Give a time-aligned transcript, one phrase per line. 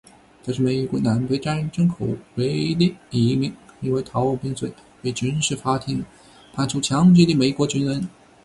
[0.43, 6.03] 他是美国南北战争后唯一的一名因为逃兵罪而被军事法庭
[6.53, 8.07] 判处枪决的美国军人。